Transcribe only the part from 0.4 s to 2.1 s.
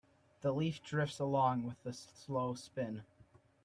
The leaf drifts along with a